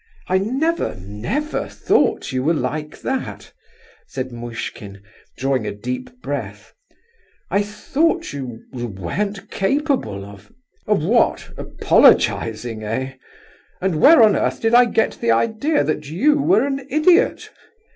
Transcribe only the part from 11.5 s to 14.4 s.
Apologizing, eh? And where on